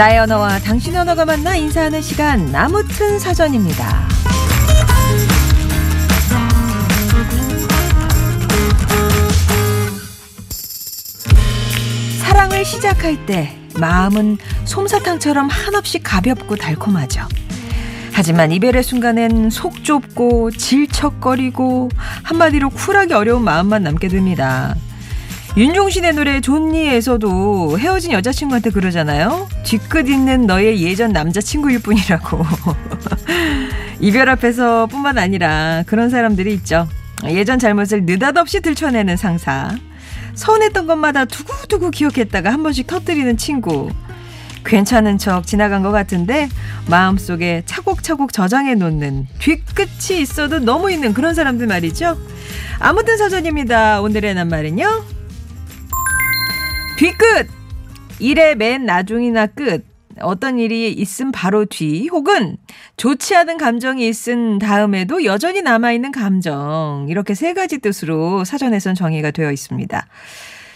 [0.00, 4.08] 나의 언어와 당신 언어가 만나 인사하는 시간 나무튼 사전입니다.
[12.22, 17.28] 사랑을 시작할 때 마음은 솜사탕처럼 한없이 가볍고 달콤하죠.
[18.14, 21.90] 하지만 이별의 순간엔 속 좁고 질척거리고
[22.22, 24.74] 한마디로 쿨하기 어려운 마음만 남게 됩니다.
[25.56, 29.48] 윤종신의 노래 존니에서도 헤어진 여자친구한테 그러잖아요.
[29.64, 32.44] 뒤끝 있는 너의 예전 남자친구일 뿐이라고.
[33.98, 36.88] 이별 앞에서 뿐만 아니라 그런 사람들이 있죠.
[37.24, 39.76] 예전 잘못을 느닷없이 들춰내는 상사.
[40.34, 43.90] 서운했던 것마다 두고두고 기억했다가 한 번씩 터뜨리는 친구.
[44.64, 46.48] 괜찮은 척 지나간 것 같은데
[46.88, 52.16] 마음속에 차곡차곡 저장해 놓는 뒤끝이 있어도 너무 있는 그런 사람들 말이죠.
[52.78, 54.00] 아무튼 사전입니다.
[54.00, 55.19] 오늘의 낱말은요.
[57.00, 57.48] 뒤끝!
[58.18, 59.86] 일의 맨 나중이나 끝.
[60.20, 62.58] 어떤 일이 있음 바로 뒤 혹은
[62.98, 69.50] 좋지 않은 감정이 있은 다음에도 여전히 남아있는 감정 이렇게 세 가지 뜻으로 사전에선 정의가 되어
[69.50, 70.06] 있습니다.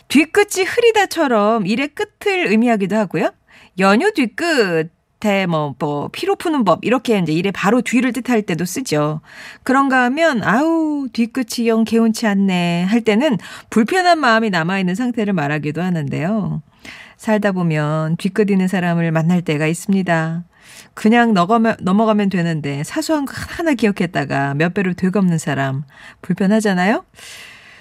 [0.09, 3.31] 뒤끝이 흐리다처럼 일의 끝을 의미하기도 하고요.
[3.79, 4.94] 연휴 뒤끝
[5.25, 9.23] 대, 뭐, 뭐, 피로 푸는 법, 이렇게 이제 일의 바로 뒤를 뜻할 때도 쓰죠.
[9.63, 12.83] 그런가 하면, 아우, 뒤끝이 영 개운치 않네.
[12.83, 13.39] 할 때는
[13.71, 16.61] 불편한 마음이 남아있는 상태를 말하기도 하는데요.
[17.17, 20.45] 살다 보면 뒤끝 있는 사람을 만날 때가 있습니다.
[20.93, 25.85] 그냥 넘어가면, 넘어가면 되는데 사소한 거 하나 기억했다가 몇 배로 되없는 사람
[26.21, 27.03] 불편하잖아요?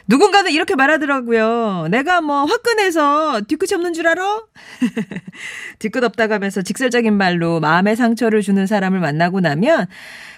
[0.07, 1.87] 누군가는 이렇게 말하더라고요.
[1.89, 4.41] 내가 뭐 화끈해서 뒤끝이 없는 줄 알아?
[5.79, 9.87] 뒤끝 없다고 하면서 직설적인 말로 마음의 상처를 주는 사람을 만나고 나면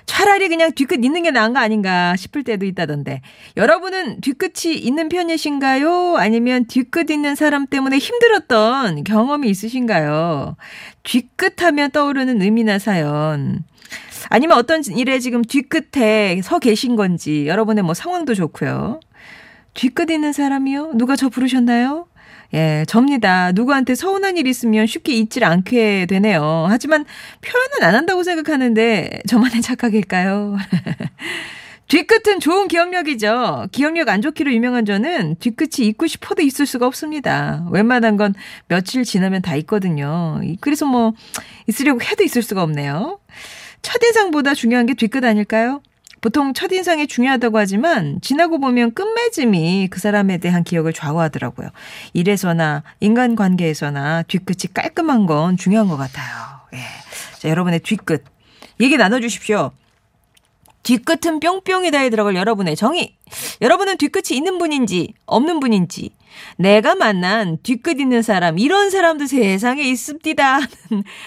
[0.06, 3.22] 차라리 그냥 뒤끝 있는 게 나은 거 아닌가 싶을 때도 있다던데.
[3.58, 6.18] 여러분은 뒤끝이 있는 편이신가요?
[6.18, 10.58] 아니면 뒤끝 있는 사람 때문에 힘들었던 경험이 있으신가요?
[11.04, 13.64] 뒤끝 하면 떠오르는 의미나 사연.
[14.30, 19.00] 아니면 어떤 일에 지금 뒤끝에 서 계신 건지 여러분의 뭐 상황도 좋고요.
[19.76, 20.94] 뒤끝 있는 사람이요?
[20.96, 22.08] 누가 저 부르셨나요?
[22.54, 23.52] 예, 접니다.
[23.52, 26.66] 누구한테 서운한 일 있으면 쉽게 잊질 않게 되네요.
[26.70, 27.06] 하지만
[27.42, 30.58] 표현은 안 한다고 생각하는데 저만의 착각일까요?
[31.88, 33.68] 뒤끝은 좋은 기억력이죠.
[33.72, 37.68] 기억력 안 좋기로 유명한 저는 뒤끝이 잊고 싶어도 있을 수가 없습니다.
[37.70, 38.34] 웬만한 건
[38.68, 40.42] 며칠 지나면 다 있거든요.
[40.62, 41.14] 그래서 뭐
[41.68, 43.20] 있으려고 해도 있을 수가 없네요.
[43.84, 45.82] 첫인상보다 중요한 게 뒤끝 아닐까요?
[46.26, 51.70] 보통 첫인상이 중요하다고 하지만 지나고 보면 끝맺음이 그 사람에 대한 기억을 좌우하더라고요.
[52.14, 56.26] 일에서나 인간관계에서나 뒤끝이 깔끔한 건 중요한 것 같아요.
[56.74, 56.80] 예.
[57.38, 58.24] 자, 여러분의 뒤끝
[58.80, 59.70] 얘기 나눠주십시오.
[60.82, 63.16] 뒤끝은 뿅뿅이다에 들어갈 여러분의 정의.
[63.62, 66.10] 여러분은 뒤끝이 있는 분인지 없는 분인지
[66.58, 70.60] 내가 만난 뒤끝 있는 사람 이런 사람도 세상에 있습니다.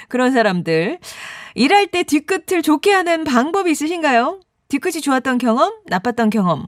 [0.08, 0.98] 그런 사람들
[1.54, 4.40] 일할 때 뒤끝을 좋게 하는 방법이 있으신가요?
[4.68, 6.66] 뒤끝이 좋았던 경험, 나빴던 경험.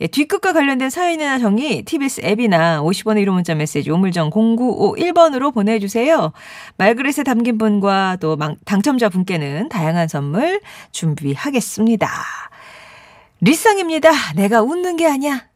[0.00, 6.32] 예, 뒤끝과 관련된 사연이나 정의 TBS 앱이나 50원의 1호 문자 메시지 우물정 0951번으로 보내주세요.
[6.78, 10.60] 말그릇에 담긴 분과 또 당첨자 분께는 다양한 선물
[10.92, 12.10] 준비하겠습니다.
[13.42, 14.10] 리쌍입니다.
[14.36, 15.51] 내가 웃는 게 아니야.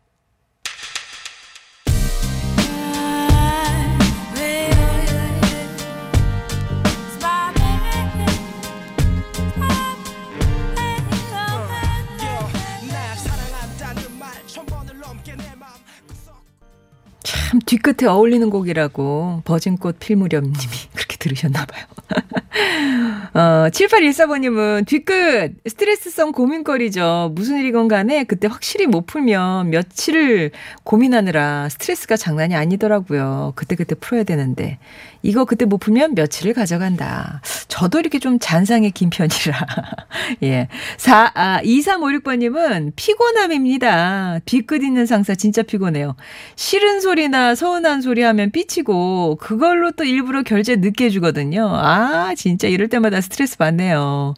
[17.47, 20.57] 참 뒤끝에 어울리는 곡이라고 버진꽃 필 무렵님이
[20.97, 21.85] 그렇게 들으셨나 봐요.
[23.35, 27.31] 어, 7814번님은 뒤끝 스트레스성 고민거리죠.
[27.37, 30.51] 무슨 일이건 간에 그때 확실히 못 풀면 며칠을
[30.83, 33.53] 고민하느라 스트레스가 장난이 아니더라고요.
[33.55, 34.79] 그때그때 풀어야 되는데
[35.27, 37.41] 이거 그때 못 풀면 며칠을 가져간다.
[37.67, 39.67] 저도 이렇게 좀 잔상의 긴 편이라.
[40.45, 40.69] 예.
[40.99, 44.39] 4, 아, 2356번님은 피곤함입니다.
[44.45, 46.15] 뒤끝 있는 상사 진짜 피곤해요.
[46.55, 51.71] 싫은 소리나 서운한 소리 하면 삐치고 그걸로 또 일부러 결제 늦게 해주거든요.
[51.75, 54.35] 아, 진짜 이럴 때마다 스트레스 받네요.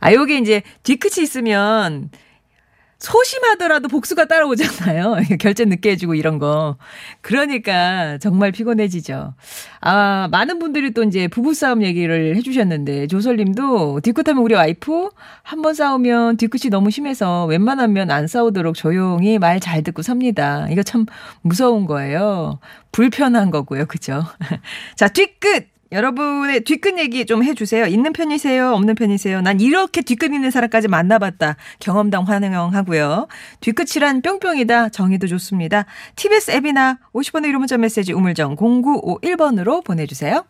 [0.00, 2.10] 아, 요게 이제 뒤끝이 있으면
[3.00, 5.16] 소심하더라도 복수가 따라오잖아요.
[5.40, 6.76] 결제 늦게 해주고 이런 거.
[7.22, 9.34] 그러니까 정말 피곤해지죠.
[9.80, 15.08] 아, 많은 분들이 또 이제 부부싸움 얘기를 해주셨는데, 조설님도 뒤끝하면 우리 와이프
[15.42, 20.66] 한 번 싸우면 뒤끝이 너무 심해서 웬만하면 안 싸우도록 조용히 말 잘 듣고 삽니다.
[20.70, 21.04] 이거 참
[21.42, 22.60] 무서운 거예요.
[22.92, 23.86] 불편한 거고요.
[23.86, 24.24] 그죠?
[24.96, 25.68] 자, 뒤끝!
[25.92, 27.86] 여러분의 뒤끝 얘기 좀 해주세요.
[27.86, 28.72] 있는 편이세요?
[28.72, 29.40] 없는 편이세요?
[29.40, 31.56] 난 이렇게 뒤끝 있는 사람까지 만나봤다.
[31.80, 33.26] 경험담 환영하고요.
[33.60, 34.90] 뒤끝이란 뿅뿅이다.
[34.90, 35.86] 정의도 좋습니다.
[36.16, 40.44] TBS 앱이나 50번의 유료 문자 메시지 우물정 0951번으로 보내주세요.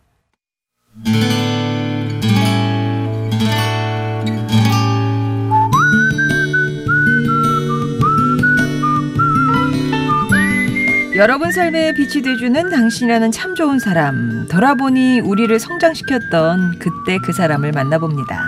[11.21, 14.49] 여러분 삶에 빛이 돼주는 당신이라는 참 좋은 사람.
[14.49, 18.43] 돌아보니 우리를 성장시켰던 그때 그 사람을 만나봅니다.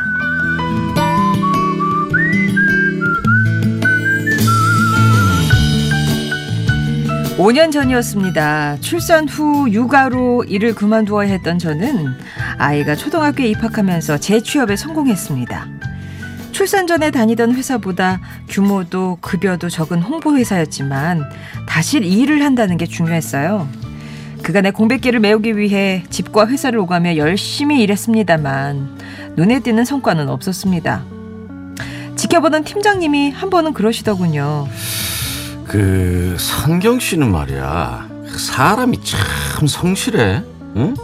[7.36, 8.78] 5년 전이었습니다.
[8.80, 12.14] 출산 후 육아로 일을 그만두어야 했던 저는
[12.56, 15.81] 아이가 초등학교에 입학하면서 재취업에 성공했습니다.
[16.52, 21.24] 출산 전에 다니던 회사보다 규모도 급여도 적은 홍보회사였지만
[21.66, 23.68] 다시 일을 한다는 게 중요했어요.
[24.42, 28.98] 그간의 공백기를 메우기 위해 집과 회사를 오가며 열심히 일했습니다만
[29.36, 31.04] 눈에 띄는 성과는 없었습니다.
[32.16, 34.68] 지켜보던 팀장님이 한 번은 그러시더군요.
[35.64, 40.42] 그 선경 씨는 말이야 사람이 참 성실해.
[40.76, 40.94] 응?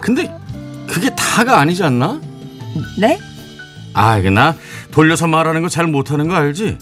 [0.00, 0.32] 근데
[0.86, 2.20] 그게 다가 아니지 않나?
[2.98, 3.18] 네?
[3.94, 4.54] 아 이게 나
[4.90, 6.78] 돌려서 말하는 거 잘 못하는 거 알지?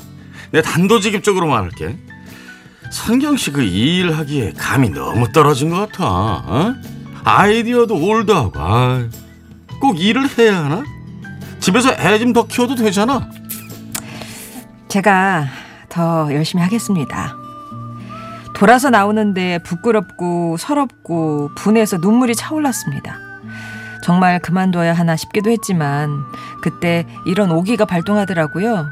[0.52, 1.96] 내가 단도직입적으로 말할게.
[2.90, 6.04] 선경 씨 그 일 하기에 감이 너무 떨어진 것 같아.
[6.06, 6.74] 어?
[7.24, 9.06] 아이디어도 올드하고 아,
[9.80, 10.82] 꼭 일을 해야 하나?
[11.60, 13.28] 집에서 애 좀 더 키워도 되잖아.
[14.88, 15.46] 제가
[15.88, 17.36] 더 열심히 하겠습니다.
[18.54, 23.16] 돌아서 나오는데 부끄럽고 서럽고 분해서 눈물이 차올랐습니다.
[24.02, 26.24] 정말 그만둬야 하나 싶기도 했지만
[26.62, 28.88] 그때 이런 오기가 발동하더라고요.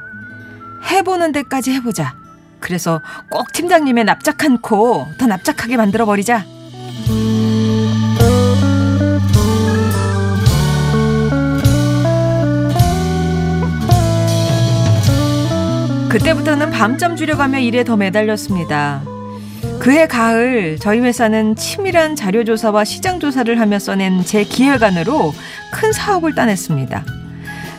[0.90, 2.14] 해보는 데까지 해보자.
[2.60, 6.44] 그래서 꼭 팀장님의 납작한 코 더 납작하게 만들어 버리자.
[16.08, 19.02] 그때부터는 밤잠 줄여가며 일에 더 매달렸습니다.
[19.81, 25.32] 그해 가을 저희 회사는 치밀한 자료조사와 시장조사를 하며 써낸 제 기획안으로
[25.73, 27.05] 큰 사업을 따냈습니다.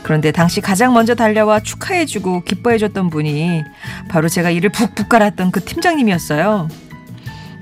[0.01, 3.63] 그런데 당시 가장 먼저 달려와 축하해주고 기뻐해줬던 분이
[4.09, 6.68] 바로 제가 이를 푹푹 깔았던 그 팀장님이었어요.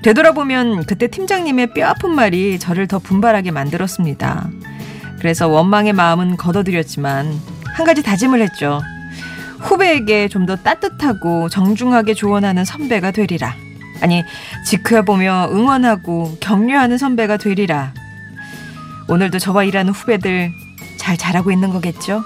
[0.02, 4.48] 되돌아보면 그때 팀장님의 뼈아픈 말이 저를 더 분발하게 만들었습니다.
[5.18, 7.38] 그래서 원망의 마음은 걷어들였지만
[7.74, 8.80] 한 가지 다짐을 했죠.
[9.58, 13.54] 후배에게 좀 더 따뜻하고 정중하게 조언하는 선배가 되리라.
[14.00, 14.24] 아니,
[14.64, 17.92] 지켜보며 응원하고 격려하는 선배가 되리라.
[19.08, 20.52] 오늘도 저와 일하는 후배들
[20.96, 22.22] 잘 자라고 있는 거겠죠?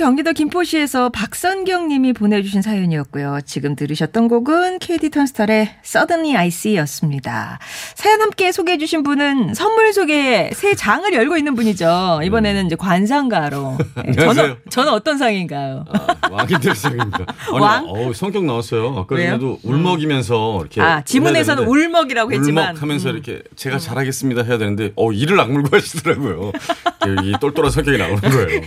[0.00, 3.40] 경기도 김포시에서 박선경 님이 보내주신 사연이었고요.
[3.44, 7.58] 지금 들으셨던 곡은 KD 턴스털의 Suddenly I See였습니다.
[7.94, 12.20] 사연 함께 소개해 주신 분은 선물 소개 새 장을 열고 있는 분이죠.
[12.24, 13.76] 이번에는 이제 관상가로.
[14.06, 15.84] 네, 저는, 저는 어떤 상인가요?
[15.92, 17.26] 아, 왕인들 상입니다.
[17.52, 17.84] 아니, 왕?
[17.86, 19.00] 어우, 성격 나왔어요.
[19.00, 19.16] 아까?
[19.16, 20.80] 전에도 울먹이면서 이렇게.
[20.80, 22.64] 아, 지문에서는 울먹이라고 했지만.
[22.64, 22.68] 음.
[22.70, 26.52] 울먹 하면서 이렇게 제가 잘하겠습니다 해야 되는데 어 이를 악물고 하시더라고요.
[27.24, 28.60] 이 똘똘한 성격이 나오는 거예요.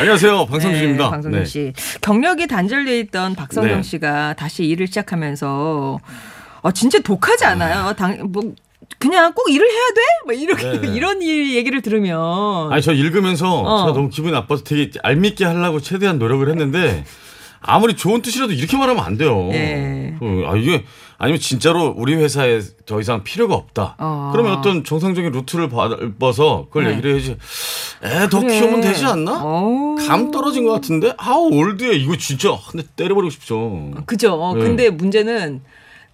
[0.00, 1.44] 안녕하세요, 네, 방성준 네.
[1.44, 1.72] 씨.
[2.00, 3.82] 경력이 단절돼 있던 박성경 네.
[3.82, 5.98] 씨가 다시 일을 시작하면서
[6.62, 7.92] 어, 진짜 독하지 않아요?
[7.94, 8.42] 당, 뭐,
[8.98, 10.00] 그냥 꼭 일을 해야 돼?
[10.24, 10.94] 뭐 이렇게 네, 네.
[10.94, 13.78] 이런 일 얘기를 들으면 아니 저 읽으면서 어.
[13.80, 17.04] 제가 너무 기분이 나빠서 되게 얄밉게 하려고 최대한 노력을 했는데
[17.60, 19.48] 아무리 좋은 뜻이라도 이렇게 말하면 안 돼요.
[19.52, 20.14] 예.
[20.20, 20.84] 어, 아 이게
[21.24, 23.96] 아니면 진짜로 우리 회사에 더 이상 필요가 없다.
[23.98, 24.28] 어.
[24.30, 26.90] 그러면 어떤 정상적인 루트를 밟아서 그걸 네.
[26.90, 27.38] 얘기를 해야지.
[28.02, 28.60] 애더 그래.
[28.60, 29.42] 키우면 되지 않나?
[29.42, 29.96] 어우.
[30.06, 33.90] 감 떨어진 것 같은데 아우 올드해 이거 진짜 한대 때려버리고 싶죠.
[34.04, 34.34] 그죠.
[34.34, 34.60] 어, 네.
[34.60, 35.62] 근데 문제는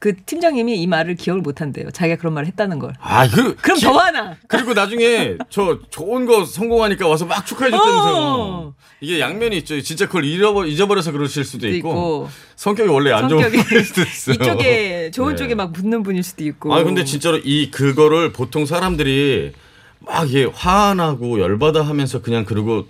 [0.01, 1.91] 그 팀장님이 이 말을 기억을 못 한대요.
[1.91, 2.95] 자기가 그런 말을 했다는 걸.
[3.01, 3.55] 아 그.
[3.57, 4.35] 그럼 기- 더 화나.
[4.49, 8.15] 그리고 나중에 저 좋은 거 성공하니까 와서 막 축하해 줬다면서요.
[8.17, 8.75] 어.
[9.03, 9.79] 이게 양면이 있죠.
[9.83, 12.29] 진짜 그걸 잃어버, 잊어버려서 그러실 수도 있고, 있고.
[12.57, 14.35] 성격이 원래 안 좋은 분일 수도 있어요.
[14.37, 15.37] 이쪽에 좋은 네.
[15.37, 16.75] 쪽에 막 붙는 분일 수도 있고.
[16.75, 19.53] 아 근데 진짜로 이 그거를 보통 사람들이
[20.01, 22.87] 막 이게 화나고 열받아 하면서 그냥 그러고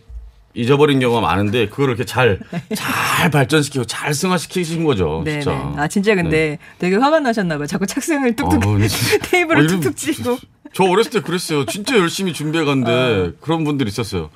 [0.55, 5.23] 잊어버린 경우가 많은데 그걸 이렇게 잘잘 발전시키고 잘 승화시키신 거죠.
[5.25, 5.51] 네, 진짜.
[5.77, 5.81] 네.
[5.83, 7.67] 아 진짜 근데 되게 화가 나셨나 봐요.
[7.67, 8.79] 자꾸 착상을 뚝뚝 어,
[9.31, 10.39] 테이블을 어, 이런- 툭툭 치고.
[10.73, 11.67] 저 어렸을 때 그랬어요.
[11.67, 13.33] 진짜 열심히 준비해 갔는데 어.
[13.41, 14.31] 그런 분들이 있었어요.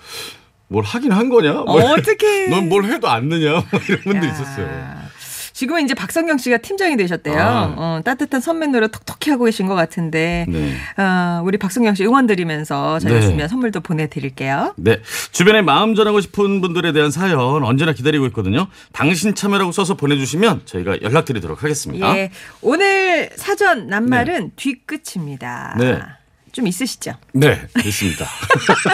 [0.68, 1.52] 뭘 하긴 한 거냐?
[1.60, 2.48] 어, 어떡해.
[2.50, 3.50] 넌뭘 해도 안 느냐?
[3.52, 4.32] 뭐 이런 분들이 야.
[4.32, 4.94] 있었어요.
[5.64, 7.40] 지금은 이제 박성경 씨가 팀장이 되셨대요.
[7.40, 7.74] 아.
[7.76, 10.44] 어, 따뜻한 선배 노래 톡톡히 하고 계신 것 같은데.
[10.46, 10.74] 네.
[11.02, 13.48] 어, 우리 박성경 씨 응원 드리면서 저희 네.
[13.48, 14.74] 선물도 보내드릴게요.
[14.76, 15.00] 네.
[15.32, 18.66] 주변에 마음 전하고 싶은 분들에 대한 사연 언제나 기다리고 있거든요.
[18.92, 22.14] 당신 참여라고 써서 보내주시면 저희가 연락드리도록 하겠습니다.
[22.18, 22.30] 예.
[22.60, 25.76] 오늘 사전 낱말은 뒤끝입니다.
[25.78, 25.98] 네.
[26.52, 27.14] 좀 있으시죠?
[27.32, 28.26] 네, 있습니다.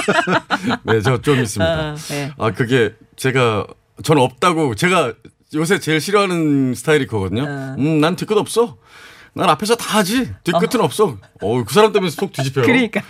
[0.85, 1.73] 네, 저 좀 있습니다.
[1.73, 2.31] 아, 네.
[2.39, 3.67] 아, 그게 제가
[4.05, 5.13] 저는 없다고 제가
[5.55, 7.43] 요새 제일 싫어하는 스타일이 그거든요.
[7.43, 7.75] 어.
[7.79, 8.77] 음, 난 뒤끝 없어.
[9.33, 10.33] 난 앞에서 다 하지.
[10.45, 11.17] 뒤끝은 없어.
[11.41, 12.65] 어, 그 사람 때문에 속 뒤집혀요.
[12.65, 13.01] 그러니까.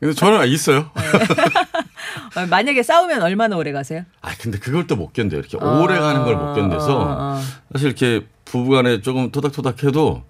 [0.00, 0.90] 근데 저는 있어요.
[2.36, 4.04] 어, 만약에 싸우면 얼마나 오래 가세요?
[4.22, 5.40] 아, 근데 그걸 또 못 견뎌요.
[5.40, 7.42] 이렇게 오래 가는 걸 못 견뎌서 어, 어, 어.
[7.72, 10.22] 사실 이렇게 부부간에 조금 토닥토닥해도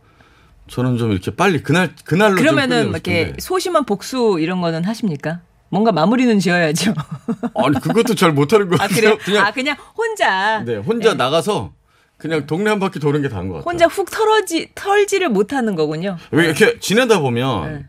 [0.69, 3.33] 저는 좀 이렇게 빨리 그날 그날로 좀 그러면은 이렇게.
[3.39, 5.41] 소심한 복수 이런 거는 하십니까?
[5.69, 6.95] 뭔가 마무리는 지어야죠.
[7.55, 9.17] 아니 그것도 잘 못하는 것아 같아요.
[9.19, 9.41] 그래요?
[9.41, 11.17] 아 그냥 혼자 네, 혼자 네.
[11.17, 11.73] 나가서
[12.17, 13.71] 그냥 동네 한 바퀴 도는 게 다인 것 같아요.
[13.71, 16.17] 혼자 훅 털어지 털지를 못하는 거군요.
[16.31, 17.87] 왜 이렇게 지내다 보면 네.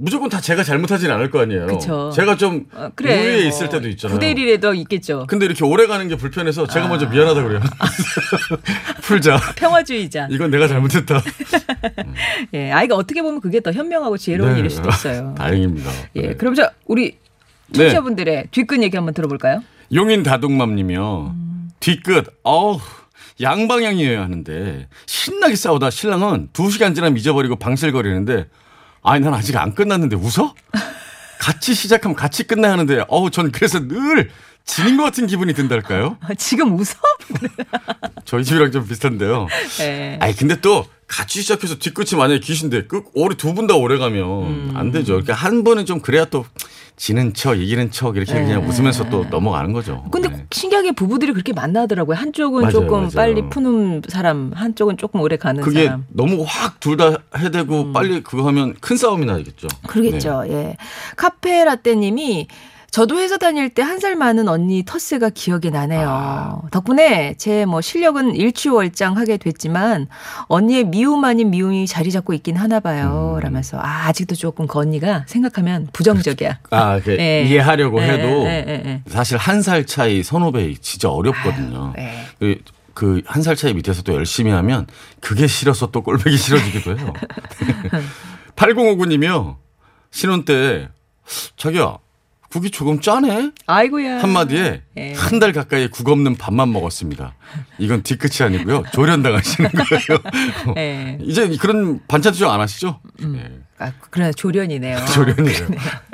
[0.00, 1.66] 무조건 다 제가 잘못하진 않을 거 아니에요.
[1.66, 2.10] 그쵸.
[2.14, 3.20] 제가 좀 어, 그래.
[3.20, 4.18] 우위에 뭐 있을 때도 있잖아요.
[4.18, 5.26] 9대 1이라도 있겠죠.
[5.28, 7.60] 근데 이렇게 오래 가는 게 불편해서 제가 먼저 미안하다 그래요.
[9.02, 9.40] 풀자.
[9.56, 10.28] 평화주의자.
[10.30, 11.20] 이건 내가 잘못했다.
[12.54, 14.58] 예, 아이가 어떻게 보면 그게 더 현명하고 지혜로운 네.
[14.60, 15.34] 일일 수도 있어요.
[15.38, 15.90] 다행입니다.
[16.14, 16.34] 예, 네.
[16.34, 17.18] 그럼 저 우리
[17.72, 19.62] 청취자분들의 뒷끝 얘기 한번 들어볼까요?
[19.92, 21.34] 용인 다둥맘님이요.
[21.80, 22.78] 뒤끝, 어우,
[23.40, 28.46] 양방향이어야 하는데, 신나게 싸우다 신랑은 두 시간 지나면 잊어버리고 방실거리는데,
[29.02, 30.54] 아니, 난 아직 안 끝났는데 웃어?
[31.38, 34.30] 같이 시작하면 같이 끝나야 하는데, 어우, 전 그래서 늘
[34.64, 36.18] 지닌 것 같은 기분이 든달까요?
[36.20, 36.94] 아, 지금 웃어?
[38.24, 39.46] 저희 집이랑 좀 비슷한데요.
[39.80, 40.18] 예.
[40.20, 44.72] 아니, 근데 또 같이 시작해서 뒤끝이 만약에 기신데, 끝, 오래 두 분 다 오래 가면
[44.76, 45.14] 안 되죠.
[45.14, 46.44] 그러니까 한 번은 좀 그래야 또
[46.96, 50.04] 지는 척, 이기는 척 이렇게 그냥 웃으면서 또 넘어가는 거죠.
[50.10, 50.46] 근데 네.
[50.50, 52.16] 신기하게 부부들이 그렇게 만나더라고요.
[52.16, 53.10] 한쪽은 맞아요, 조금 맞아요.
[53.14, 56.00] 빨리 푸는 사람, 한쪽은 조금 오래 가는 그게 사람.
[56.00, 56.06] 음.
[56.10, 59.68] 너무 확 둘 다 해대고 빨리 그거 하면 큰 싸움이 나겠죠.
[59.86, 60.42] 그러겠죠.
[60.48, 60.52] 네.
[60.54, 60.76] 예.
[61.16, 62.48] 카페 라떼님이
[62.90, 66.08] 저도 회사 다닐 때 한 살 많은 언니 터스가 기억이 나네요.
[66.08, 66.62] 아.
[66.70, 70.08] 덕분에 제 뭐 실력은 일취월장하게 됐지만
[70.46, 73.34] 언니의 미움 아닌 미움이 자리 잡고 있긴 하나 봐요.
[73.36, 73.40] 음.
[73.40, 76.60] 라면서 아 아직도 조금 그 언니가 생각하면 부정적이야.
[76.70, 77.42] 아, 그 예.
[77.48, 79.02] 이해하려고 예, 해도 예, 예, 예.
[79.06, 81.92] 사실 한 살 차이 선후배 진짜 어렵거든요.
[81.98, 82.56] 예.
[82.94, 84.86] 그한 살 차이 밑에서 또 열심히 하면
[85.20, 87.12] 그게 싫어서 또 꼴보기 싫어지기도 해요.
[88.56, 89.56] 8059님이요.
[90.10, 90.88] 신혼 때
[91.56, 91.98] 자기야
[92.50, 93.50] 국이 조금 짜네?
[93.66, 94.22] 아이고야.
[94.22, 95.12] 한마디에 예.
[95.14, 97.34] 한달 가까이 국 없는 밥만 먹었습니다.
[97.78, 98.84] 이건 뒤끝이 아니고요.
[98.92, 100.74] 조련당하시는 거예요.
[100.78, 101.18] 예.
[101.20, 103.00] 이제 그런 반찬 투정 안 하시죠?
[103.20, 103.50] 네.
[103.80, 104.98] 아, 그래 조련이네요.
[105.14, 105.68] 조련이에요.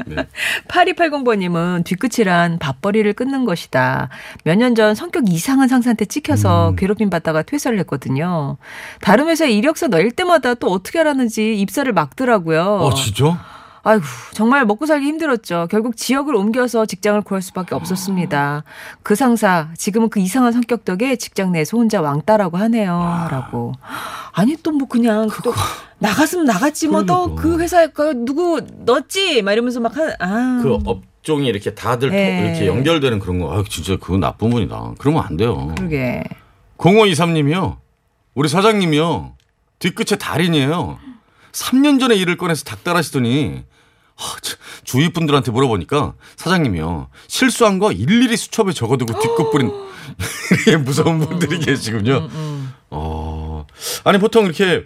[0.06, 0.26] 네.
[0.68, 4.08] 8280번님은 뒤끝이란 밥벌이를 끊는 것이다.
[4.44, 6.76] 몇 년 전 성격 이상한 상사한테 찍혀서 음.
[6.76, 8.56] 괴롭힘 받다가 퇴사를 했거든요.
[9.00, 12.62] 다른 회사에 이력서 넣을 때마다 또 어떻게 하라는지 입사를 막더라고요.
[12.64, 13.40] 어, 진짜?
[13.86, 15.68] 아이고, 정말 먹고 살기 힘들었죠.
[15.70, 18.64] 결국 지역을 옮겨서 직장을 구할 수밖에 없었습니다.
[19.02, 23.28] 그 상사, 지금은 그 이상한 성격 덕에 직장 내에서 혼자 왕따라고 하네요.
[23.30, 23.72] 라고.
[24.32, 25.52] 아니, 또 뭐 그냥 또
[25.98, 27.42] 나갔으면 나갔지 뭐또 그러니까.
[27.42, 29.42] 그 회사에 그 누구 넣었지?
[29.42, 30.60] 막 이러면서 막 한, 아.
[30.62, 32.46] 그 업종이 이렇게 다들 터- 네.
[32.48, 33.52] 이렇게 연결되는 그런 거.
[33.56, 34.94] 아, 진짜 그건 나쁜 분이다.
[34.98, 35.72] 그러면 안 돼요.
[35.76, 36.24] 그러게.
[36.78, 37.76] 0523님이요.
[38.34, 39.34] 우리 사장님이요.
[39.78, 40.98] 뒤끝에 달인이에요.
[41.52, 43.62] 3년 전에 일을 꺼내서 닥달하시더니
[44.84, 47.08] 주위 분들한테 물어보니까 사장님이요.
[47.26, 49.18] 실수한 거 일일이 수첩에 적어두고
[49.50, 49.72] 뿌린
[50.60, 52.28] 이게 무서운 분들이 계시군요.
[52.90, 53.66] 어.
[54.04, 54.84] 아니 보통 이렇게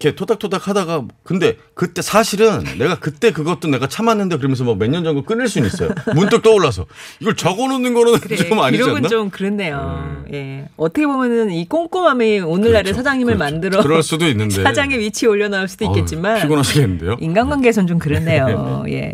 [0.00, 5.46] 이렇게 토닥토닥 하다가 근데 그때 사실은 내가 그때 그것도 내가 참았는데 그러면서 뭐몇년 전거 끊을
[5.46, 5.90] 수는 있어요.
[6.14, 6.86] 문득 떠올라서
[7.20, 9.08] 이걸 적어놓는 거는 그래, 좀 아니지 기록은 않나?
[9.08, 10.24] 좀 그렇네요.
[10.32, 10.68] 예.
[10.76, 12.96] 어떻게 보면은 이 꼼꼼함이 오늘날의 그렇죠.
[12.96, 13.52] 사장님을 그렇죠.
[13.52, 17.18] 만들어 그럴 수도 있는데 사장의 위치에 올려놓을 수도 있겠지만 피곤하시겠는데요.
[17.20, 18.84] 인간관계에선 좀 그렇네요.
[18.88, 19.12] 예.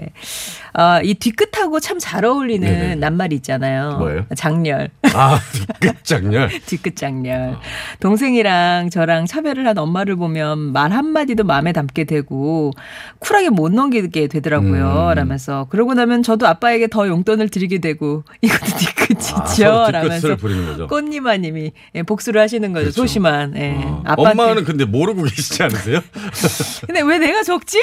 [0.79, 2.95] 아, 이 뒤끝하고 참 잘 어울리는 네네.
[2.97, 3.97] 낱말이 있잖아요.
[3.99, 4.27] 뭐예요?
[4.37, 4.91] 장렬.
[5.15, 5.41] 아
[5.81, 6.51] 끝장렬.
[6.67, 7.57] 뒤끝 장렬.
[8.01, 12.71] 동생이랑 저랑 차별을 한 엄마를 보면 말 한마디도 마음에 담게 되고
[13.19, 15.09] 쿨하게 못 넘기게 되더라고요.
[15.11, 15.15] 음.
[15.15, 19.67] 라면서 그러고 나면 저도 아빠에게 더 용돈을 드리게 되고 이것도 뒤끝이죠.
[19.73, 20.87] 아, 라면서 거죠.
[20.89, 22.85] 꽃니마님이 예, 복수를 하시는 거죠.
[22.85, 23.01] 그렇죠.
[23.01, 23.55] 소심한.
[23.57, 23.73] 예.
[23.83, 24.03] 어.
[24.17, 26.01] 엄마는 근데 모르고 계시지 않으세요?
[26.87, 27.79] 근데 왜 내가 적지?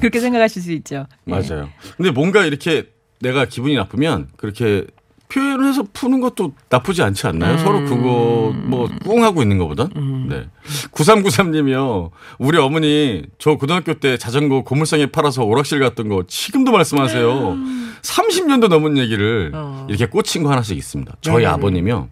[0.00, 1.06] 그렇게 생각하실 수 있죠.
[1.26, 1.30] 예.
[1.30, 1.68] 맞아요.
[1.96, 2.88] 근데 뭔가 이렇게
[3.20, 4.86] 내가 기분이 나쁘면 그렇게
[5.28, 7.54] 표현을 해서 푸는 것도 나쁘지 않지 않나요?
[7.54, 7.58] 음.
[7.58, 9.88] 서로 그거 뭐 꿍 하고 있는 것보다.
[10.28, 10.46] 네.
[10.92, 12.10] 9393님이요.
[12.38, 17.56] 우리 어머니 저 고등학교 때 자전거 고물상에 팔아서 오락실 갔던 거 지금도 말씀하세요.
[18.02, 19.86] 30년도 넘은 얘기를 어.
[19.88, 21.16] 이렇게 꽂힌 거 하나씩 있습니다.
[21.20, 21.52] 저희 네네네.
[21.54, 22.08] 아버님이요.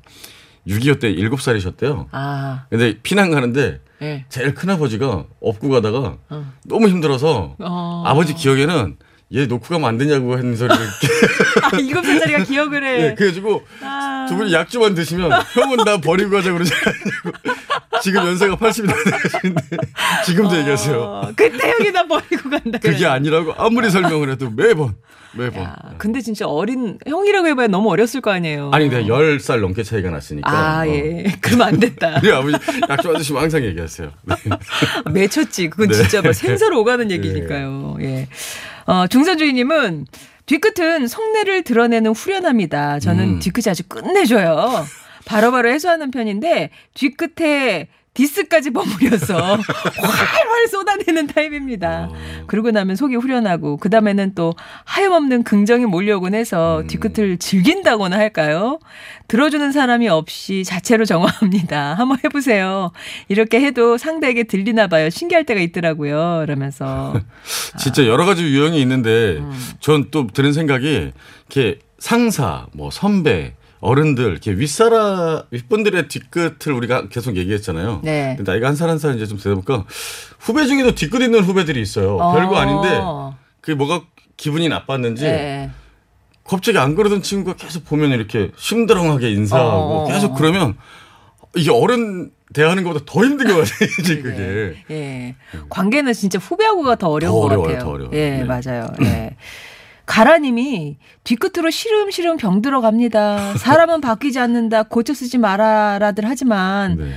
[0.67, 2.07] 6.25 때 7살이셨대요.
[2.11, 4.25] 아, 근데 피난 가는데 예.
[4.29, 6.53] 제일 큰 아버지가 업고 가다가 어.
[6.65, 8.03] 너무 힘들어서 어.
[8.07, 8.97] 아버지 기억에는
[9.35, 10.77] 얘 놓고 가면 안 되냐고 하는 소리를
[11.63, 13.05] 아, 일곱 살짜리가 기억을 해.
[13.11, 14.27] 예, 그래가지고 아.
[14.29, 17.39] 두 분이 약주만 드시면 형은 나 버리고 가자 그러지 않냐고
[18.03, 19.61] 지금 연세가 80이 다 되시는데
[20.27, 21.01] 지금도 얘기하세요.
[21.01, 22.79] 어, 그때 형이 나 버리고 간다.
[22.79, 23.07] 그게 그래.
[23.07, 24.95] 아니라고 아무리 설명을 해도 매번
[25.37, 25.63] 매번.
[25.65, 28.71] 야, 근데 진짜 어린 형이라고 해봐야 너무 어렸을 거 아니에요.
[28.73, 30.51] 아니 근데 10살 넘게 차이가 났으니까.
[30.51, 30.87] 아, 어.
[30.89, 31.25] 예.
[31.41, 32.21] 그러면 안 됐다.
[32.23, 32.57] 우리 아버지
[32.89, 34.13] 약주 받으시면 항상 얘기하세요.
[34.23, 34.35] 네.
[35.13, 35.71] 맺혔지.
[35.71, 35.95] 그건 네.
[35.95, 37.97] 진짜 뭐 생사로 오가는 얘기니까요.
[38.03, 38.29] 예.
[38.87, 40.07] 어, 중선주의님은
[40.47, 43.01] 뒤끝은 속내를 드러내는 후련합니다.
[43.01, 43.39] 저는 음.
[43.39, 44.85] 뒤끝이 아주 끝내줘요.
[45.25, 49.35] 바로바로 해소하는 편인데 뒤끝에 디스까지 버무려서
[49.67, 52.09] 활활 쏟아내는 타입입니다.
[52.11, 52.45] 어.
[52.47, 54.55] 그러고 나면 속이 후련하고 그 다음에는 또
[54.85, 56.87] 하염없는 긍정이 몰려오곤 해서 음.
[56.87, 58.79] 뒤끝을 즐긴다거나 할까요?
[59.27, 61.95] 들어주는 사람이 없이 자체로 정화합니다.
[61.99, 62.93] 한번 해보세요.
[63.29, 65.11] 이렇게 해도 상대에게 들리나 봐요.
[65.11, 66.43] 신기할 때가 있더라고요.
[66.45, 67.15] 이러면서
[67.79, 69.53] 진짜 여러 가지 유형이 있는데 음.
[69.81, 71.11] 전또 드는 생각이
[71.51, 78.01] 이렇게 상사, 뭐 선배, 어른들, 이렇게 윗사람, 윗분들의 뒤끝을 우리가 계속 얘기했잖아요.
[78.03, 78.35] 네.
[78.37, 79.85] 근데 나이가 한 살 한 살 이제 좀 되다 보니까
[80.39, 82.17] 후배 중에도 뒤끝 있는 후배들이 있어요.
[82.17, 82.33] 어.
[82.33, 83.01] 별거 아닌데
[83.61, 84.03] 그게 뭐가
[84.37, 85.71] 기분이 나빴는지 네.
[86.47, 90.07] 갑자기 안 그러던 친구가 계속 보면 이렇게 심드렁하게 인사하고 어.
[90.09, 90.77] 계속 그러면
[91.57, 93.89] 이게 어른 대하는 것보다 더 힘든 거 같아요.
[94.01, 94.77] 이제 그게.
[94.91, 95.35] 예.
[95.69, 97.85] 관계는 진짜 후배하고가 더 어려운 더 것 어려워요, 같아요.
[97.85, 98.17] 더 어려워요.
[98.19, 98.45] 예, 네.
[98.45, 98.87] 맞아요.
[99.03, 99.37] 예.
[100.07, 103.55] 가라님이 뒤끝으로 시름시름 병 들어 갑니다.
[103.59, 104.85] 사람은 바뀌지 않는다.
[104.85, 107.13] 고쳐 쓰지 마라라들 하지만 네.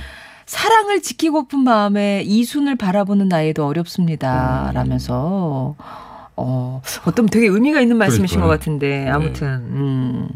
[0.46, 4.70] 사랑을 지키고픈 마음에 이순을 바라보는 나이도 어렵습니다.
[4.70, 4.74] 음.
[4.74, 5.76] 라면서
[6.36, 8.46] 어, 어떤 되게 의미가 있는 말씀이신 그러니까요.
[8.46, 9.10] 것 같은데 네.
[9.10, 10.28] 아무튼 음.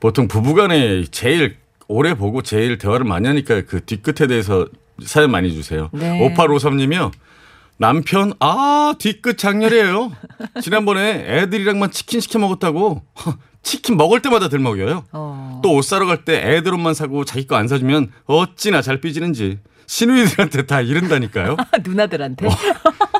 [0.00, 1.56] 보통 부부간에 제일
[1.88, 4.66] 오래 보고 제일 대화를 많이 하니까 그 뒤끝에 대해서
[5.04, 5.90] 사연 많이 주세요.
[5.92, 6.34] 네.
[6.34, 7.10] 5853님이요.
[7.78, 10.12] 남편 아 뒤끝 장렬이에요.
[10.62, 15.04] 지난번에 애들이랑만 치킨 시켜 먹었다고 허, 치킨 먹을 때마다 들 먹여요.
[15.12, 15.60] 어.
[15.62, 20.66] 또옷 사러 갈 때 애들 옷만 사고 자기 거 안 사주면 어찌나 잘 삐지는지 시누이들한테
[20.66, 21.56] 다 이른다니까요.
[21.84, 22.46] 누나들한테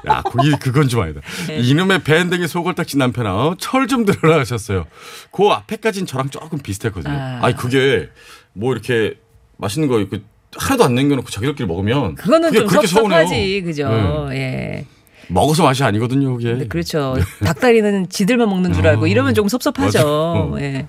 [0.08, 1.20] 야, 거기 그건 좀 아니다.
[1.46, 1.58] 네.
[1.58, 3.54] 이놈의 밴댕이 속을딱지 남편아, 어?
[3.58, 4.86] 철좀 들어라 하셨어요.
[5.30, 7.12] 그 앞에까진 저랑 조금 비슷했거든요.
[7.14, 7.38] 아.
[7.42, 7.48] 아.
[7.48, 8.08] 니 그게
[8.52, 9.18] 뭐 이렇게
[9.58, 10.22] 맛있는 거 이렇게
[10.56, 13.62] 하나도 안 남겨놓고 자기들끼리 먹으면 그거는 좀 그렇게 섭섭하지.
[13.64, 13.88] 그죠?
[14.28, 14.36] 네.
[14.36, 14.84] 예.
[15.28, 16.52] 먹어서 맛이 아니거든요, 그게.
[16.54, 17.16] 네, 그렇죠.
[17.44, 19.06] 닭다리는 지들만 먹는 줄 알고 어.
[19.06, 20.56] 이러면 조금 섭섭하죠.
[20.60, 20.86] 예.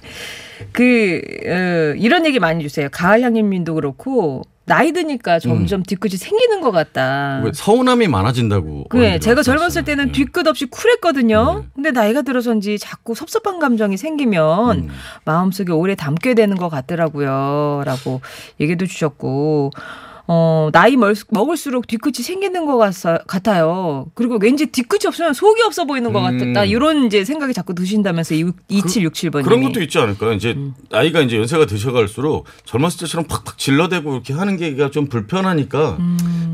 [0.72, 2.88] 그, 어, 이런 얘기 많이 주세요.
[2.92, 7.42] 가을 향님님도 그렇고, 나이 드니까 점점 뒤끝이 생기는 것 같다.
[7.44, 8.86] 왜 서운함이 많아진다고.
[8.90, 9.44] 그래, 제가.
[9.44, 10.12] 젊었을 때는 네.
[10.14, 11.60] 뒤끝 없이 쿨했거든요.
[11.60, 11.68] 네.
[11.76, 14.90] 근데 나이가 들어서인지 자꾸 섭섭한 감정이 생기면 음.
[15.26, 17.84] 마음속에 오래 담게 되는 것 같더라고요.
[17.86, 18.22] 라고
[18.62, 19.72] 얘기도 주셨고,
[20.26, 22.94] 어, 나이 멀, 먹을수록 뒤끝이 생기는 것 같,
[23.28, 24.06] 같아요.
[24.14, 26.54] 그리고 왠지 뒤끝이 없으면 속이 없어 보이는 것 음.
[26.54, 26.64] 같다.
[26.64, 29.44] 이런 이제 생각이 자꾸 드신다면서 2767번님이.
[29.44, 30.32] 그런 것도 있지 않을까요?
[30.34, 30.74] 이제 음.
[30.90, 35.98] 나이가 이제 연세가 드셔갈수록 젊었을 때처럼 팍팍 질러대고 이렇게 하는 게좀 불편하니까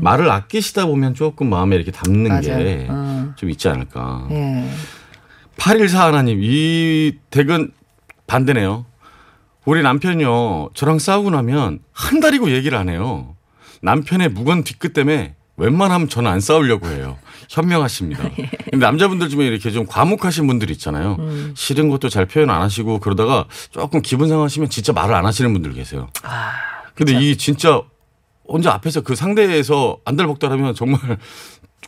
[0.00, 2.28] 말을 아끼시다 보면 조금 마음에 이렇게 담는 음.
[2.28, 2.58] 맞아요.
[2.58, 3.32] 게 어.
[3.36, 4.26] 좀 있지 않을까.
[4.32, 4.68] 예.
[5.58, 7.70] 814 하나님, 이 댁은
[8.26, 8.86] 반대네요.
[9.66, 13.36] 우리 남편이요, 저랑 싸우고 나면 한 달이고 얘기를 안 해요.
[13.80, 17.18] 남편의 무건 뒤끝 때문에 웬만하면 저는 안 싸우려고 해요.
[17.50, 18.22] 현명하십니다.
[18.70, 21.16] 근데 남자분들 중에 이렇게 좀 과묵하신 분들 있잖아요.
[21.18, 21.52] 음.
[21.54, 25.74] 싫은 것도 잘 표현 안 하시고 그러다가 조금 기분 상하시면 진짜 말을 안 하시는 분들
[25.74, 26.08] 계세요.
[26.22, 26.52] 아,
[26.94, 27.82] 근데 이 진짜
[28.46, 30.98] 혼자 앞에서 그 상대에서 안달복달하면 정말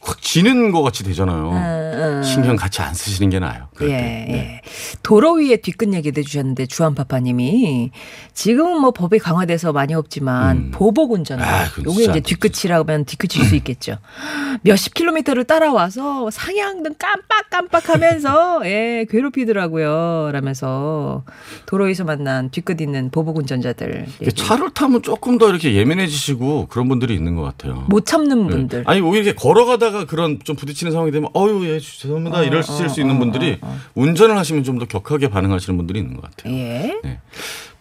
[0.01, 1.51] 확 지는 것 같이 되잖아요.
[1.51, 2.23] 음, 음.
[2.23, 3.69] 신경 같이 안 쓰시는 게 나아요.
[3.83, 3.93] 예, 때.
[3.93, 4.27] 네.
[4.31, 4.61] 예.
[5.03, 7.91] 도로 위에 뒤끝 얘기도 해주셨는데 주한파파님이
[8.33, 10.71] 지금은 뭐 법이 강화돼서 많이 없지만 음.
[10.73, 11.41] 보복 운전.
[11.41, 12.21] 아, 요게 이제.
[12.21, 13.99] 뒤끝이라고 하면 뒤끝일 수 있겠죠.
[14.63, 20.31] 몇십 킬로미터를 따라와서 상향등 깜빡깜빡하면서 예 괴롭히더라고요.
[20.33, 21.25] 라면서
[21.67, 27.15] 도로에서 만난 뒤끝 있는 보복 운전자들 이게 차를 타면 조금 더 이렇게 예민해지시고 그런 분들이
[27.15, 27.85] 있는 것 같아요.
[27.89, 28.51] 못 참는 네.
[28.53, 28.85] 분들.
[28.87, 32.87] 아니 오히려 이렇게 걸어가다 가 그런 좀 부딪히는 상황이 되면 어유 예 죄송합니다 어, 이러실
[32.87, 33.79] 어, 수 있는 어, 분들이 어, 어.
[33.95, 36.55] 운전을 하시면 좀 더 격하게 반응하시는 분들이 있는 것 같아요.
[36.55, 37.21] 예.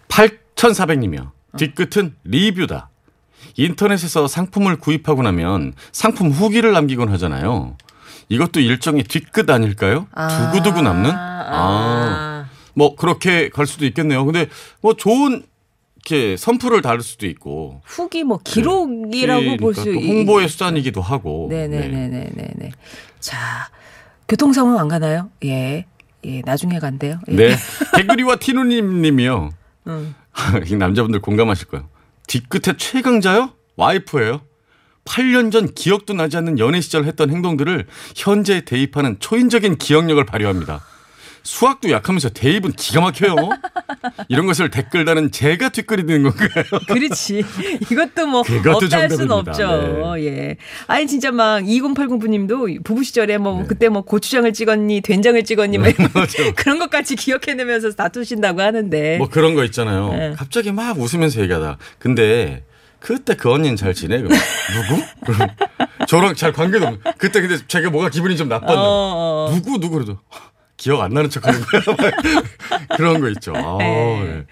[0.08, 1.32] 8,400님이요.
[1.58, 2.90] 뒤끝은 리뷰다.
[3.56, 7.76] 인터넷에서 상품을 구입하고 나면 상품 후기를 남기곤 하잖아요.
[8.30, 10.08] 이것도 일종의 뒤끝 아닐까요?
[10.16, 11.12] 두고두고 남는?
[11.12, 11.48] 아.
[11.52, 12.46] 아.
[12.74, 14.24] 뭐 그렇게 갈 수도 있겠네요.
[14.26, 14.48] 근데
[14.82, 15.44] 뭐 좋은
[16.06, 21.48] 이렇게 선풀을 다룰 수도 있고 후기 뭐 기록이라고 볼수 그러니까 또 홍보의 수단이기도 하고.
[21.50, 21.68] 네.
[21.68, 22.72] 네네네네네 네.
[23.20, 23.70] 자,
[24.28, 25.30] 교통 상황 안 가나요?
[25.44, 25.86] 예.
[26.24, 27.20] 예, 나중에 간대요.
[27.30, 27.36] 예.
[27.36, 27.56] 네.
[27.98, 29.52] 개구리와 티누님 님이요.
[29.88, 30.16] 응.
[30.66, 31.88] 이 남자분들 공감하실 거예요.
[32.28, 33.52] 뒤끝에 최강자요?
[33.76, 34.42] 와이프예요.
[35.06, 40.82] 8년 전 기억도 나지 않는 연애 시절 했던 행동들을 현재에 대입하는 초인적인 기억력을 발휘합니다.
[41.44, 43.36] 수학도 약하면서 대입은 기가 막혀요.
[44.28, 46.64] 이런 것을 댓글 다는 제가 뒷거리는 건가요?
[46.88, 47.44] 그렇지.
[47.92, 49.32] 이것도 뭐 없다 할 수는.
[49.32, 50.16] 없죠.
[50.20, 50.58] 예.
[50.88, 56.10] 아니 진짜 막 2080부님도 부부 시절에 뭐 그때 뭐 고추장을 찍었니, 된장을 찍었니, 뭐 이런
[56.56, 59.18] 그런 것까지 기억해내면서 다투신다고 하는데.
[59.18, 60.14] 뭐 그런 거 있잖아요.
[60.14, 60.34] 네.
[60.38, 61.78] 갑자기 막 웃으면서 얘기하다.
[62.00, 62.64] 근데
[63.00, 64.22] 그때 그 언니는 잘 지내?
[64.22, 64.32] 그럼
[64.90, 65.04] 누구?
[65.26, 65.50] 그럼
[66.08, 68.74] 저랑 잘 관계도 없 그때 근데 제가 뭐가 기분이 좀 나빴나?
[68.80, 69.52] 어, 어.
[69.54, 70.20] 누구 누구 그래도
[70.82, 71.82] 기억 안 나는 척 하는 거야.
[72.98, 73.54] 그런 거 있죠.
[73.56, 74.24] 아, 네.
[74.24, 74.44] 네.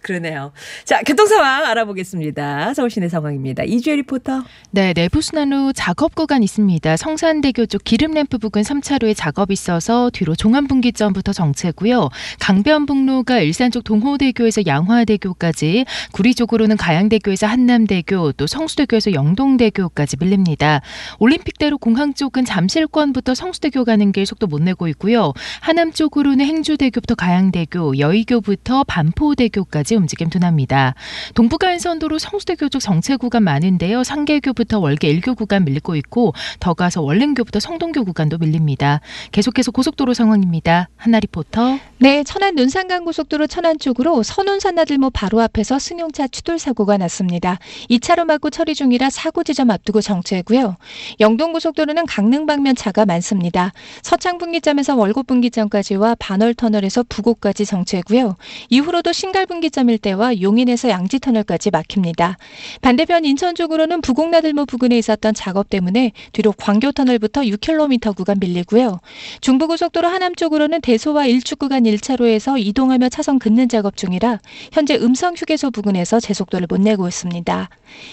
[0.00, 0.52] 그러네요.
[0.84, 2.72] 자, 교통 상황 알아보겠습니다.
[2.72, 3.64] 서울 시내 상황입니다.
[3.64, 4.44] 이주혜 리포터.
[4.70, 6.96] 네, 내부순환 후 작업 구간 있습니다.
[6.96, 12.08] 성산대교 쪽 기름램프 부근 3차로에 작업이 있어서 뒤로 종암분기점부터 정체고요.
[12.40, 20.80] 강변북로가 일산 쪽 동호대교에서 양화대교까지, 구리 쪽으로는 가양대교에서 한남대교, 또 성수대교에서 영동대교까지 밀립니다.
[21.18, 25.34] 올림픽대로 공항 쪽은 잠실권부터 성수대교 가는 길 속도 못 내고 있고요.
[25.74, 30.94] 하남 쪽으로는 행주대교부터 가양대교, 여의교부터 반포대교까지 움직임 둔합니다.
[31.34, 34.04] 동부간선도로 성수대교 쪽 정체 구간 많은데요.
[34.04, 39.00] 상계교부터 월계 1교 구간 밀리고 있고 더 가서 월릉교부터 성동교 구간도 밀립니다.
[39.32, 40.90] 계속해서 고속도로 상황입니다.
[40.96, 41.80] 한나 리포터.
[42.04, 47.58] 네, 천안 논산간 고속도로 천안 쪽으로 선운산 나들모 바로 앞에서 승용차 추돌 사고가 났습니다.
[47.88, 50.76] 2차로 막고 처리 중이라 사고 지점 앞두고 정체고요.
[51.20, 53.72] 영동 고속도로는 강릉 방면 차가 많습니다.
[54.02, 58.36] 서창 분기점에서 월곡 분기점까지와 반월 터널에서 부곡까지 정체고요.
[58.68, 62.36] 이후로도 신갈 분기점 일대와 용인에서 양지 터널까지 막힙니다.
[62.82, 69.00] 반대편 인천 쪽으로는 부곡 나들모 부근에 있었던 작업 때문에 뒤로 광교 터널부터 6km 구간 밀리고요.
[69.40, 74.40] 중부 고속도로 하남 쪽으로는 대소와 일축 구간 1차로에서 이동하며 차선 긋는 작업 중이라
[74.72, 77.68] 현재 음성 휴게소 부근에서 제 속도를 못 내고 있습니다.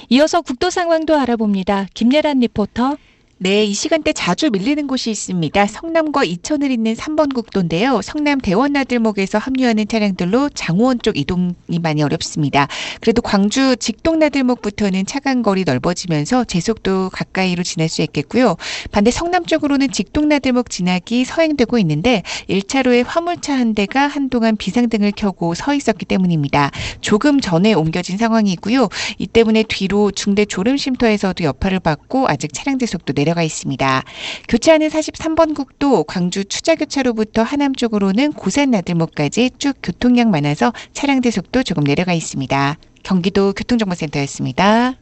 [0.09, 1.87] 이어서 국도 상황도 알아봅니다.
[1.93, 2.97] 김예란 리포터.
[3.43, 5.65] 네, 이 시간대 자주 밀리는 곳이 있습니다.
[5.65, 8.03] 성남과 이천을 잇는 3번 국도인데요.
[8.03, 12.67] 성남 대원나들목에서 합류하는 차량들로 장호원 쪽 이동이 많이 어렵습니다.
[13.01, 18.57] 그래도 광주 직동나들목부터는 차간 거리 넓어지면서 제속도 가까이로 지날 수 있겠고요.
[18.91, 25.73] 반대 성남 쪽으로는 직동나들목 지나기 서행되고 있는데 1차로에 화물차 한 대가 한동안 비상등을 켜고 서
[25.73, 26.69] 있었기 때문입니다.
[27.01, 28.87] 조금 전에 옮겨진 상황이고요.
[29.17, 34.03] 이 때문에 뒤로 중대 졸음쉼터에서도 여파를 받고 아직 차량 대속도 내려 가 있습니다.
[34.47, 41.83] 교차하는 43번 국도 광주 추자교차로부터 하남 쪽으로는 고산 나들목까지 쭉 교통량 많아서 차량 대속도 조금
[41.83, 42.77] 내려가 있습니다.
[43.03, 44.95] 경기도 교통정보센터였습니다.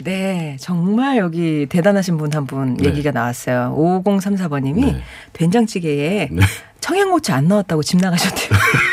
[0.00, 2.88] 네, 정말 여기 대단하신 분 한분 네.
[2.88, 3.74] 얘기가 나왔어요.
[3.76, 5.02] 5034번님이 네.
[5.32, 6.40] 된장찌개에 네.
[6.80, 8.48] 청양고추 안 넣었다고 집 나가셨대요.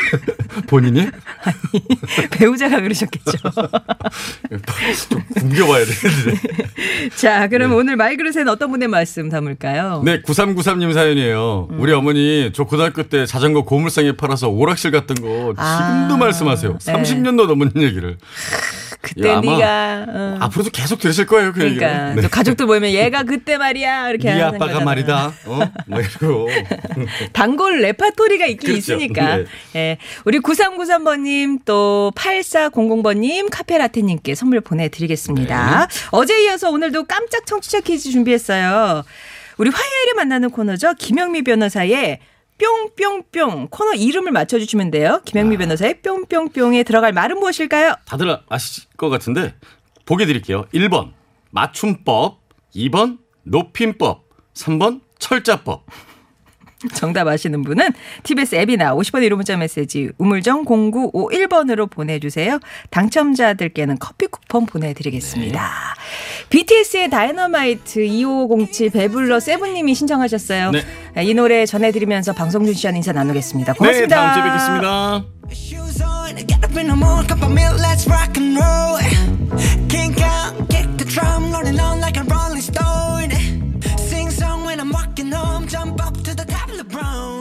[0.66, 1.08] 본인이
[2.30, 3.32] 배우자가 그러셨겠죠.
[5.08, 7.08] 좀 굶겨봐야 되는데.
[7.16, 7.76] 자, 그럼 네.
[7.76, 10.02] 오늘 말그릇에는 어떤 분의 말씀 담을까요?
[10.04, 11.68] 네, 9393님 사연이에요.
[11.70, 11.80] 음.
[11.80, 16.78] 우리 어머니 저 고등학교 때 자전거 고물상에 팔아서 오락실 갔던 거 지금도 아, 말씀하세요.
[16.78, 16.92] 네.
[16.92, 18.16] 30년도 넘은 얘기를.
[19.06, 22.20] 그때 아마 네가 어, 앞으로도 계속 들으실 거예요, 그 그러니까.
[22.20, 24.84] 또 가족들 모이면 얘가 그때 말이야 이렇게 네 하는 아빠가 거잖아.
[24.84, 25.32] 말이다.
[25.46, 25.60] 어?
[25.86, 26.48] 막 이러고.
[27.32, 28.94] 단골 레파토리가 있긴 그렇죠.
[28.94, 29.36] 있으니까.
[29.36, 29.44] 네.
[29.76, 29.98] 예.
[30.24, 35.86] 우리 9393번님 또 8400번님 카페라테님께 선물 보내드리겠습니다.
[35.86, 35.98] 네.
[36.10, 39.04] 어제 이어서 오늘도 깜짝 청취자 퀴즈 준비했어요.
[39.58, 40.94] 우리 화요일에 만나는 코너죠.
[40.98, 42.18] 김영미 변호사의
[42.58, 45.20] 뿅뿅뿅 코너 이름을 맞춰주시면 돼요.
[45.24, 47.94] 김영미 변호사의 뿅뿅뿅에 들어갈 말은 무엇일까요?
[48.06, 49.54] 다들 아실 것 같은데
[50.04, 50.64] 보기 드릴게요.
[50.72, 51.12] 1번
[51.50, 52.40] 맞춤법,
[52.74, 55.86] 2번 높임법, 3번 철자법.
[56.94, 57.88] 정답 아시는 분은
[58.22, 62.60] TBS 앱이나 50번 1호 문자 메시지 우물정 0951번으로 보내주세요.
[62.90, 65.70] 당첨자들께는 커피 쿠폰 보내드리겠습니다.
[66.50, 70.72] BTS의 다이너마이트 2507 배불러 세븐님이 신청하셨어요.
[70.72, 70.82] 네.
[71.24, 73.72] 이 노래 전해드리면서 방송준 씨와 인사 나누겠습니다.
[73.72, 74.16] 네, 고맙습니다.
[74.16, 75.24] 다음 주에 뵙겠습니다.
[86.96, 87.35] ground